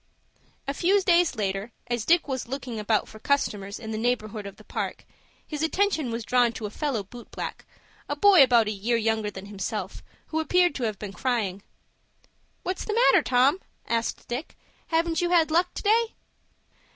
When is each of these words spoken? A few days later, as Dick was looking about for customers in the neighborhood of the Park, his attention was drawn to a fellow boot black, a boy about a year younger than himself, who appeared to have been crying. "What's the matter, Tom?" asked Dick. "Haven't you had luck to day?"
A 0.67 0.73
few 0.73 0.99
days 1.03 1.35
later, 1.35 1.71
as 1.85 2.05
Dick 2.05 2.27
was 2.27 2.47
looking 2.47 2.79
about 2.79 3.07
for 3.07 3.19
customers 3.19 3.77
in 3.77 3.91
the 3.91 3.99
neighborhood 3.99 4.47
of 4.47 4.55
the 4.55 4.63
Park, 4.63 5.05
his 5.45 5.61
attention 5.61 6.09
was 6.09 6.25
drawn 6.25 6.53
to 6.53 6.65
a 6.65 6.71
fellow 6.71 7.03
boot 7.03 7.29
black, 7.29 7.67
a 8.09 8.15
boy 8.15 8.41
about 8.41 8.67
a 8.67 8.71
year 8.71 8.97
younger 8.97 9.29
than 9.29 9.45
himself, 9.45 10.01
who 10.29 10.39
appeared 10.39 10.73
to 10.73 10.85
have 10.85 10.97
been 10.97 11.13
crying. 11.13 11.61
"What's 12.63 12.83
the 12.85 12.95
matter, 12.95 13.21
Tom?" 13.21 13.59
asked 13.87 14.27
Dick. 14.27 14.57
"Haven't 14.87 15.21
you 15.21 15.29
had 15.29 15.51
luck 15.51 15.71
to 15.75 15.83
day?" 15.83 16.15